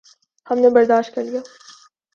ہم 0.47 0.57
نے 0.59 0.69
برداشت 0.69 1.15
کر 1.15 1.23
لیا۔ 1.23 1.41